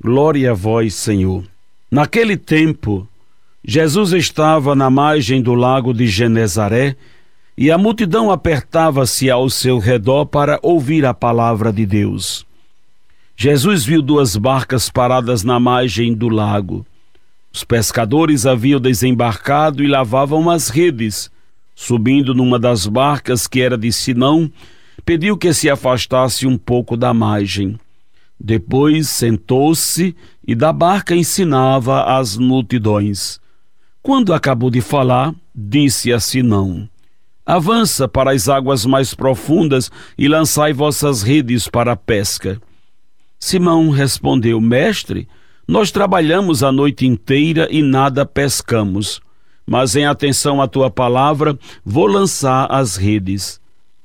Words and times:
Glória 0.00 0.52
a 0.52 0.54
vós, 0.54 0.94
Senhor. 0.94 1.42
Naquele 1.90 2.36
tempo, 2.36 3.08
Jesus 3.64 4.12
estava 4.12 4.76
na 4.76 4.88
margem 4.88 5.42
do 5.42 5.54
lago 5.54 5.92
de 5.92 6.06
Genezaré 6.06 6.94
e 7.56 7.68
a 7.68 7.76
multidão 7.76 8.30
apertava-se 8.30 9.28
ao 9.28 9.50
seu 9.50 9.80
redor 9.80 10.26
para 10.26 10.60
ouvir 10.62 11.04
a 11.04 11.12
palavra 11.12 11.72
de 11.72 11.84
Deus. 11.84 12.46
Jesus 13.36 13.84
viu 13.84 14.00
duas 14.00 14.36
barcas 14.36 14.88
paradas 14.88 15.42
na 15.42 15.58
margem 15.58 16.14
do 16.14 16.28
lago. 16.28 16.86
Os 17.52 17.64
pescadores 17.64 18.46
haviam 18.46 18.78
desembarcado 18.78 19.82
e 19.82 19.88
lavavam 19.88 20.48
as 20.48 20.68
redes. 20.68 21.28
Subindo 21.74 22.32
numa 22.32 22.58
das 22.58 22.86
barcas 22.86 23.48
que 23.48 23.60
era 23.60 23.76
de 23.76 23.90
Sinão, 23.90 24.48
pediu 25.04 25.36
que 25.36 25.52
se 25.52 25.68
afastasse 25.68 26.46
um 26.46 26.56
pouco 26.56 26.96
da 26.96 27.12
margem. 27.12 27.76
Depois 28.40 29.08
sentou-se 29.08 30.14
e 30.46 30.54
da 30.54 30.72
barca 30.72 31.14
ensinava 31.14 32.04
as 32.04 32.36
multidões. 32.36 33.40
Quando 34.00 34.32
acabou 34.32 34.70
de 34.70 34.80
falar, 34.80 35.34
disse 35.54 36.12
a 36.12 36.20
Sinão: 36.20 36.88
Avança 37.44 38.06
para 38.06 38.32
as 38.32 38.48
águas 38.48 38.86
mais 38.86 39.14
profundas 39.14 39.90
e 40.16 40.28
lançai 40.28 40.72
vossas 40.72 41.22
redes 41.22 41.66
para 41.66 41.92
a 41.92 41.96
pesca. 41.96 42.60
Simão 43.38 43.90
respondeu: 43.90 44.60
Mestre, 44.60 45.26
nós 45.66 45.90
trabalhamos 45.90 46.62
a 46.62 46.70
noite 46.70 47.06
inteira 47.06 47.68
e 47.70 47.82
nada 47.82 48.24
pescamos. 48.24 49.20
Mas 49.66 49.96
em 49.96 50.06
atenção 50.06 50.62
à 50.62 50.66
tua 50.66 50.90
palavra, 50.90 51.58
vou 51.84 52.06
lançar 52.06 52.66
as 52.70 52.96
redes. 52.96 53.60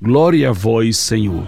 Glória 0.00 0.50
a 0.50 0.52
vós, 0.52 0.96
Senhor. 0.96 1.46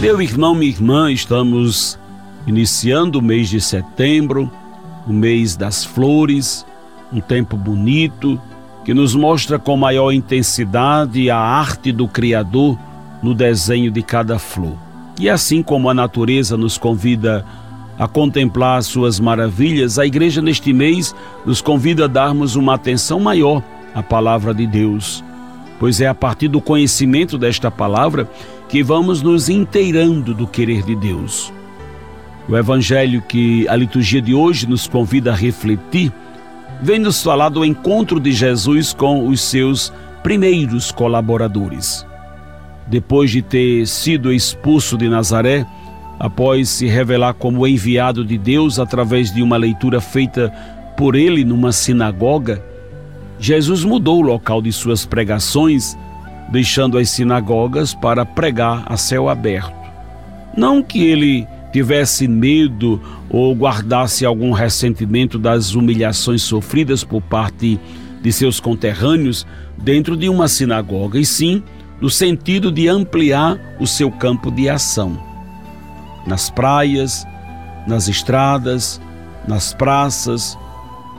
Meu 0.00 0.20
irmão, 0.20 0.54
minha 0.54 0.70
irmã, 0.70 1.12
estamos 1.12 1.96
iniciando 2.44 3.20
o 3.20 3.22
mês 3.22 3.48
de 3.48 3.60
setembro, 3.60 4.50
o 5.06 5.12
mês 5.12 5.56
das 5.56 5.84
flores, 5.84 6.66
um 7.12 7.20
tempo 7.20 7.56
bonito, 7.56 8.40
que 8.84 8.94
nos 8.94 9.14
mostra 9.14 9.58
com 9.58 9.76
maior 9.76 10.12
intensidade 10.12 11.30
a 11.30 11.38
arte 11.38 11.92
do 11.92 12.08
Criador 12.08 12.78
no 13.22 13.34
desenho 13.34 13.90
de 13.90 14.02
cada 14.02 14.38
flor. 14.38 14.76
E 15.18 15.28
assim 15.28 15.62
como 15.62 15.90
a 15.90 15.94
natureza 15.94 16.56
nos 16.56 16.78
convida 16.78 17.44
a 17.98 18.08
contemplar 18.08 18.82
suas 18.82 19.20
maravilhas, 19.20 19.98
a 19.98 20.06
igreja 20.06 20.40
neste 20.40 20.72
mês 20.72 21.14
nos 21.44 21.60
convida 21.60 22.06
a 22.06 22.08
darmos 22.08 22.56
uma 22.56 22.74
atenção 22.74 23.20
maior 23.20 23.62
à 23.94 24.02
palavra 24.02 24.54
de 24.54 24.66
Deus, 24.66 25.22
pois 25.78 26.00
é 26.00 26.06
a 26.06 26.14
partir 26.14 26.48
do 26.48 26.62
conhecimento 26.62 27.36
desta 27.36 27.70
palavra 27.70 28.26
que 28.70 28.82
vamos 28.82 29.20
nos 29.20 29.50
inteirando 29.50 30.32
do 30.32 30.46
querer 30.46 30.82
de 30.82 30.96
Deus. 30.96 31.52
O 32.48 32.56
evangelho 32.56 33.20
que 33.20 33.68
a 33.68 33.76
liturgia 33.76 34.22
de 34.22 34.32
hoje 34.32 34.66
nos 34.66 34.86
convida 34.86 35.32
a 35.32 35.36
refletir 35.36 36.10
vem 36.82 36.98
nos 36.98 37.22
falar 37.22 37.50
do 37.50 37.64
encontro 37.64 38.18
de 38.18 38.32
Jesus 38.32 38.92
com 38.92 39.28
os 39.28 39.40
seus 39.40 39.92
primeiros 40.22 40.90
colaboradores. 40.90 42.06
Depois 42.86 43.30
de 43.30 43.42
ter 43.42 43.86
sido 43.86 44.32
expulso 44.32 44.96
de 44.96 45.08
Nazaré, 45.08 45.66
após 46.18 46.68
se 46.68 46.86
revelar 46.86 47.34
como 47.34 47.66
enviado 47.66 48.24
de 48.24 48.36
Deus 48.36 48.78
através 48.78 49.32
de 49.32 49.42
uma 49.42 49.56
leitura 49.56 50.00
feita 50.00 50.52
por 50.96 51.14
ele 51.14 51.44
numa 51.44 51.72
sinagoga, 51.72 52.62
Jesus 53.38 53.84
mudou 53.84 54.18
o 54.18 54.26
local 54.26 54.60
de 54.60 54.72
suas 54.72 55.06
pregações, 55.06 55.96
deixando 56.50 56.98
as 56.98 57.08
sinagogas 57.08 57.94
para 57.94 58.26
pregar 58.26 58.84
a 58.86 58.96
céu 58.96 59.28
aberto. 59.28 59.72
Não 60.56 60.82
que 60.82 61.04
ele 61.04 61.46
tivesse 61.72 62.26
medo 62.26 63.00
ou 63.28 63.54
guardasse 63.54 64.24
algum 64.24 64.52
ressentimento 64.52 65.38
das 65.38 65.74
humilhações 65.74 66.42
sofridas 66.42 67.04
por 67.04 67.22
parte 67.22 67.78
de 68.20 68.32
seus 68.32 68.60
conterrâneos 68.60 69.46
dentro 69.78 70.16
de 70.16 70.28
uma 70.28 70.48
sinagoga, 70.48 71.18
e 71.18 71.24
sim 71.24 71.62
no 72.00 72.10
sentido 72.10 72.72
de 72.72 72.88
ampliar 72.88 73.58
o 73.78 73.86
seu 73.86 74.10
campo 74.10 74.50
de 74.50 74.68
ação. 74.68 75.18
Nas 76.26 76.50
praias, 76.50 77.26
nas 77.86 78.08
estradas, 78.08 79.00
nas 79.46 79.72
praças, 79.74 80.58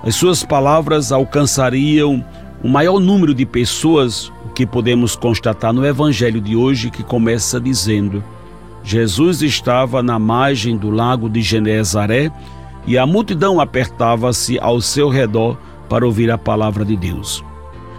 as 0.03 0.15
suas 0.15 0.43
palavras 0.43 1.11
alcançariam 1.11 2.23
o 2.63 2.67
maior 2.67 2.99
número 2.99 3.33
de 3.33 3.45
pessoas, 3.45 4.31
o 4.45 4.49
que 4.49 4.65
podemos 4.65 5.15
constatar 5.15 5.73
no 5.73 5.85
evangelho 5.85 6.41
de 6.41 6.55
hoje, 6.55 6.89
que 6.89 7.03
começa 7.03 7.59
dizendo: 7.59 8.23
Jesus 8.83 9.41
estava 9.41 10.01
na 10.01 10.17
margem 10.17 10.77
do 10.77 10.89
lago 10.89 11.29
de 11.29 11.41
Genezaré 11.41 12.31
e 12.85 12.97
a 12.97 13.05
multidão 13.05 13.59
apertava-se 13.59 14.59
ao 14.59 14.81
seu 14.81 15.09
redor 15.09 15.57
para 15.87 16.05
ouvir 16.05 16.31
a 16.31 16.37
palavra 16.37 16.83
de 16.83 16.95
Deus. 16.95 17.43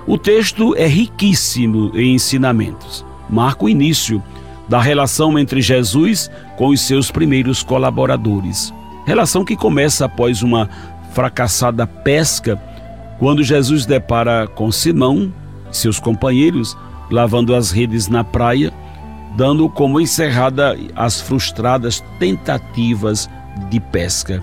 O 0.07 0.19
texto 0.19 0.75
é 0.77 0.87
riquíssimo 0.87 1.93
em 1.95 2.15
ensinamentos. 2.15 3.05
Marca 3.31 3.65
o 3.65 3.69
início 3.69 4.23
da 4.69 4.81
relação 4.81 5.39
entre 5.39 5.61
Jesus 5.61 6.31
com 6.57 6.69
os 6.69 6.81
seus 6.81 7.11
primeiros 7.11 7.63
colaboradores. 7.63 8.75
Relação 9.07 9.45
que 9.45 9.57
começa 9.57 10.07
após 10.07 10.43
uma 10.43 10.69
fracassada 11.13 11.87
pesca, 11.87 12.61
quando 13.19 13.43
Jesus 13.43 13.87
depara 13.87 14.49
com 14.49 14.73
Simão 14.73 15.33
e 15.71 15.77
seus 15.77 16.01
companheiros 16.01 16.77
lavando 17.11 17.55
as 17.55 17.71
redes 17.71 18.09
na 18.09 18.25
praia 18.25 18.73
dando 19.37 19.69
como 19.69 20.01
encerrada 20.01 20.77
as 20.95 21.21
frustradas 21.21 22.03
tentativas 22.19 23.29
de 23.71 23.81
pesca. 23.81 24.43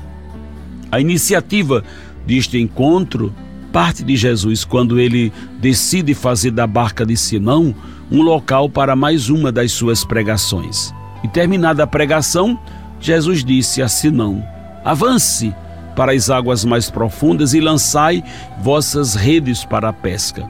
A 0.92 1.00
iniciativa 1.00 1.84
deste 2.26 2.58
encontro 2.58 3.34
parte 3.72 4.04
de 4.04 4.16
Jesus 4.16 4.66
quando 4.66 5.00
ele 5.00 5.32
decide 5.60 6.14
fazer 6.14 6.52
da 6.52 6.66
barca 6.66 7.06
de 7.06 7.16
Simão 7.16 7.74
um 8.12 8.22
local 8.22 8.70
para 8.70 8.96
mais 8.96 9.30
uma 9.30 9.52
das 9.52 9.72
suas 9.72 10.04
pregações. 10.04 10.94
E 11.24 11.28
terminada 11.28 11.84
a 11.84 11.88
pregação, 11.88 12.60
Jesus 13.00 13.44
disse 13.44 13.82
a 13.82 13.88
Simão: 13.88 14.44
Avance 14.84 15.54
para 15.96 16.14
as 16.14 16.30
águas 16.30 16.66
mais 16.66 16.90
profundas 16.90 17.54
e 17.54 17.60
lançai 17.60 18.24
vossas 18.62 19.16
redes 19.16 19.64
para 19.64 19.90
a 19.90 19.94
pesca. 19.94 20.50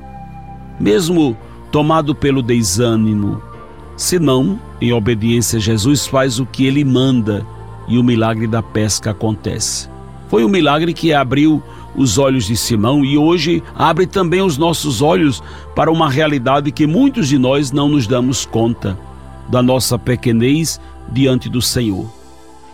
Mesmo 0.79 1.35
tomado 1.71 2.15
pelo 2.15 2.41
desânimo, 2.41 3.41
senão, 3.99 4.57
em 4.79 4.93
obediência, 4.93 5.59
Jesus 5.59 6.07
faz 6.07 6.39
o 6.39 6.45
que 6.45 6.65
ele 6.65 6.85
manda 6.85 7.45
e 7.85 7.97
o 7.97 8.03
milagre 8.03 8.47
da 8.47 8.63
pesca 8.63 9.11
acontece. 9.11 9.89
Foi 10.29 10.45
um 10.45 10.47
milagre 10.47 10.93
que 10.93 11.13
abriu 11.13 11.61
os 11.93 12.17
olhos 12.17 12.45
de 12.45 12.55
Simão 12.55 13.03
e 13.03 13.17
hoje 13.17 13.61
abre 13.75 14.07
também 14.07 14.41
os 14.41 14.57
nossos 14.57 15.01
olhos 15.01 15.43
para 15.75 15.91
uma 15.91 16.09
realidade 16.09 16.71
que 16.71 16.87
muitos 16.87 17.27
de 17.27 17.37
nós 17.37 17.73
não 17.73 17.89
nos 17.89 18.07
damos 18.07 18.45
conta 18.45 18.97
da 19.49 19.61
nossa 19.61 19.99
pequenez 19.99 20.79
diante 21.11 21.49
do 21.49 21.61
Senhor. 21.61 22.09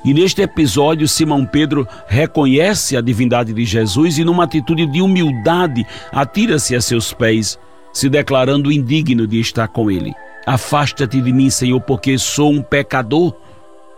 E 0.04 0.13
neste 0.13 0.44
episódio, 0.44 1.07
Simão 1.07 1.44
Pedro 1.44 1.88
reconhece 2.07 2.95
a 2.95 3.01
divindade 3.01 3.51
de 3.51 3.66
Jesus 3.66 4.19
e, 4.19 4.24
numa 4.24 4.44
atitude 4.44 4.86
de 4.86 5.01
humildade, 5.01 5.88
atira-se 6.12 6.75
a 6.75 6.81
seus 6.81 7.12
pés, 7.12 7.57
se 7.92 8.10
declarando 8.10 8.71
indigno 8.71 9.25
de 9.25 9.39
estar 9.39 9.68
com 9.68 9.89
ele. 9.89 10.13
Afasta-te 10.45 11.19
de 11.21 11.33
mim, 11.33 11.50
Senhor, 11.50 11.81
porque 11.81 12.18
sou 12.18 12.51
um 12.51 12.62
pecador. 12.62 13.33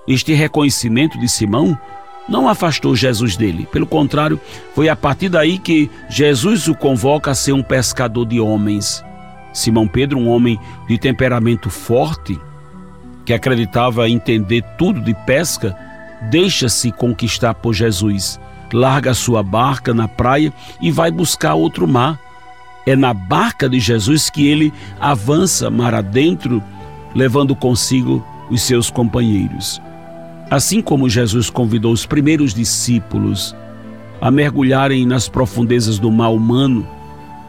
Este 0.08 0.34
reconhecimento 0.34 1.20
de 1.20 1.28
Simão 1.28 1.78
não 2.28 2.48
afastou 2.48 2.96
Jesus 2.96 3.36
dele. 3.36 3.68
Pelo 3.72 3.86
contrário, 3.86 4.40
foi 4.74 4.90
a 4.90 4.96
partir 4.96 5.30
daí 5.30 5.58
que 5.58 5.90
Jesus 6.10 6.68
o 6.68 6.76
convoca 6.76 7.32
a 7.32 7.36
ser 7.36 7.54
um 7.54 7.64
pescador 7.64 8.26
de 8.26 8.40
homens. 8.40 9.04
Simão 9.54 9.88
Pedro, 9.88 10.20
um 10.20 10.30
homem 10.30 10.60
de 10.88 10.98
temperamento 10.98 11.70
forte, 11.70 12.40
que 13.26 13.34
acreditava 13.34 14.10
entender 14.10 14.64
tudo 14.78 15.02
de 15.02 15.14
pesca, 15.26 15.76
deixa-se 16.30 16.92
conquistar 16.92 17.54
por 17.56 17.74
Jesus. 17.74 18.40
Larga 18.72 19.14
sua 19.14 19.42
barca 19.42 19.94
na 19.94 20.08
praia 20.08 20.54
e 20.82 20.92
vai 20.92 21.10
buscar 21.10 21.54
outro 21.54 21.88
mar. 21.88 22.20
É 22.88 22.96
na 22.96 23.14
barca 23.14 23.68
de 23.68 23.82
Jesus 23.82 24.30
que 24.30 24.48
ele 24.48 24.74
avança 24.98 25.70
mar 25.70 25.94
adentro, 25.94 26.64
levando 27.14 27.54
consigo 27.54 28.26
os 28.50 28.62
seus 28.62 28.90
companheiros. 28.90 29.82
Assim 30.50 30.82
como 30.82 31.10
Jesus 31.10 31.50
convidou 31.50 31.92
os 31.92 32.06
primeiros 32.06 32.54
discípulos 32.54 33.54
a 34.22 34.32
mergulharem 34.32 35.06
nas 35.06 35.28
profundezas 35.28 36.00
do 36.00 36.10
mal 36.10 36.34
humano, 36.34 36.88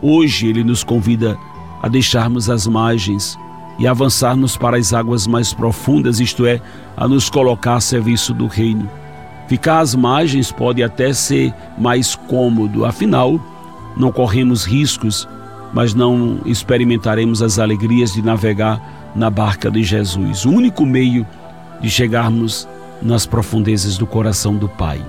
hoje 0.02 0.48
ele 0.48 0.64
nos 0.64 0.82
convida 0.82 1.38
a 1.80 1.86
deixarmos 1.86 2.50
as 2.50 2.66
margens 2.66 3.38
e 3.78 3.86
avançarmos 3.86 4.56
para 4.56 4.76
as 4.76 4.92
águas 4.92 5.28
mais 5.28 5.54
profundas, 5.54 6.18
isto 6.18 6.44
é, 6.46 6.60
a 6.96 7.06
nos 7.06 7.30
colocar 7.30 7.76
a 7.76 7.80
serviço 7.80 8.34
do 8.34 8.48
reino. 8.48 8.90
Ficar 9.46 9.78
às 9.78 9.94
margens 9.94 10.50
pode 10.50 10.82
até 10.82 11.12
ser 11.12 11.54
mais 11.78 12.16
cômodo, 12.16 12.84
afinal, 12.84 13.40
não 13.98 14.12
corremos 14.12 14.64
riscos, 14.64 15.28
mas 15.72 15.92
não 15.92 16.38
experimentaremos 16.46 17.42
as 17.42 17.58
alegrias 17.58 18.12
de 18.12 18.22
navegar 18.22 18.80
na 19.14 19.28
barca 19.28 19.70
de 19.70 19.82
Jesus, 19.82 20.44
o 20.44 20.50
único 20.50 20.86
meio 20.86 21.26
de 21.80 21.90
chegarmos 21.90 22.68
nas 23.02 23.26
profundezas 23.26 23.98
do 23.98 24.06
coração 24.06 24.56
do 24.56 24.68
Pai. 24.68 25.04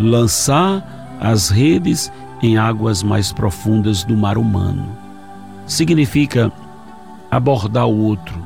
Lançar 0.00 1.16
as 1.20 1.48
redes 1.48 2.10
em 2.42 2.56
águas 2.56 3.02
mais 3.02 3.32
profundas 3.32 4.04
do 4.04 4.16
mar 4.16 4.38
humano. 4.38 4.86
Significa 5.66 6.52
abordar 7.30 7.86
o 7.86 8.04
outro, 8.04 8.42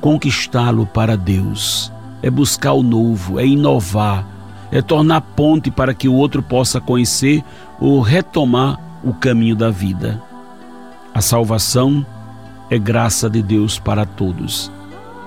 conquistá-lo 0.00 0.86
para 0.86 1.16
Deus. 1.16 1.92
É 2.22 2.30
buscar 2.30 2.72
o 2.72 2.82
novo, 2.82 3.38
é 3.38 3.46
inovar, 3.46 4.26
é 4.70 4.80
tornar 4.80 5.20
ponte 5.20 5.70
para 5.70 5.94
que 5.94 6.08
o 6.08 6.14
outro 6.14 6.42
possa 6.42 6.80
conhecer 6.80 7.44
ou 7.80 8.00
retomar 8.00 8.80
o 9.06 9.14
caminho 9.14 9.54
da 9.54 9.70
vida. 9.70 10.20
A 11.14 11.20
salvação 11.20 12.04
é 12.68 12.76
graça 12.76 13.30
de 13.30 13.40
Deus 13.40 13.78
para 13.78 14.04
todos. 14.04 14.70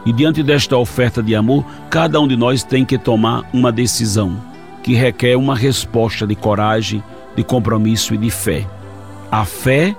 E 0.05 0.11
diante 0.11 0.43
desta 0.43 0.75
oferta 0.75 1.23
de 1.23 1.33
amor, 1.33 1.63
cada 1.89 2.19
um 2.19 2.27
de 2.27 2.35
nós 2.35 2.61
tem 2.61 2.83
que 2.83 2.97
tomar 2.97 3.43
uma 3.53 3.71
decisão 3.71 4.37
que 4.83 4.93
requer 4.93 5.37
uma 5.37 5.55
resposta 5.55 6.27
de 6.27 6.35
coragem, 6.35 7.01
de 7.37 7.43
compromisso 7.43 8.13
e 8.13 8.17
de 8.17 8.29
fé. 8.29 8.67
A 9.31 9.45
fé, 9.45 9.95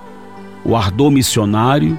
o 0.62 0.77
ardor 0.77 1.11
missionário, 1.11 1.99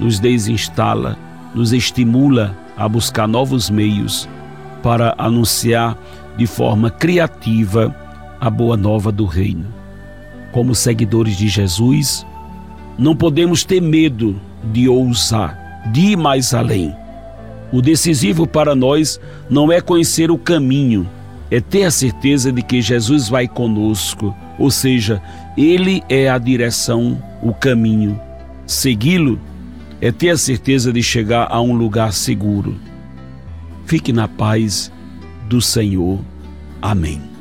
nos 0.00 0.18
desinstala, 0.18 1.16
nos 1.54 1.72
estimula 1.72 2.56
a 2.76 2.88
buscar 2.88 3.28
novos 3.28 3.70
meios 3.70 4.28
para 4.82 5.14
anunciar 5.16 5.96
de 6.36 6.46
forma 6.48 6.90
criativa 6.90 7.94
a 8.40 8.50
boa 8.50 8.76
nova 8.76 9.12
do 9.12 9.24
Reino. 9.24 9.81
Como 10.52 10.74
seguidores 10.74 11.36
de 11.36 11.48
Jesus, 11.48 12.26
não 12.98 13.16
podemos 13.16 13.64
ter 13.64 13.80
medo 13.80 14.40
de 14.62 14.88
ousar, 14.88 15.90
de 15.90 16.12
ir 16.12 16.16
mais 16.16 16.54
além. 16.54 16.94
O 17.72 17.80
decisivo 17.80 18.46
para 18.46 18.74
nós 18.74 19.18
não 19.48 19.72
é 19.72 19.80
conhecer 19.80 20.30
o 20.30 20.38
caminho, 20.38 21.08
é 21.50 21.58
ter 21.58 21.84
a 21.84 21.90
certeza 21.90 22.52
de 22.52 22.62
que 22.62 22.82
Jesus 22.82 23.28
vai 23.28 23.48
conosco, 23.48 24.34
ou 24.58 24.70
seja, 24.70 25.22
Ele 25.56 26.02
é 26.08 26.28
a 26.28 26.38
direção, 26.38 27.20
o 27.42 27.52
caminho. 27.54 28.20
Segui-lo 28.66 29.40
é 30.00 30.12
ter 30.12 30.30
a 30.30 30.36
certeza 30.36 30.92
de 30.92 31.02
chegar 31.02 31.48
a 31.50 31.60
um 31.60 31.74
lugar 31.74 32.12
seguro. 32.12 32.76
Fique 33.86 34.12
na 34.12 34.28
paz 34.28 34.92
do 35.48 35.60
Senhor. 35.60 36.20
Amém. 36.80 37.31